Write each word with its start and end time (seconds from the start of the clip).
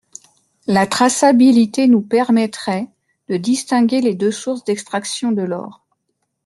La 0.65 0.87
traçabilité 0.87 1.85
nous 1.87 2.01
permettrait 2.01 2.87
de 3.29 3.37
distinguer 3.37 4.01
les 4.01 4.15
deux 4.15 4.31
sources 4.31 4.63
d’extraction 4.63 5.31
de 5.31 5.43
l’or. 5.43 5.85